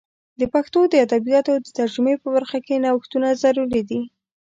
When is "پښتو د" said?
0.53-0.93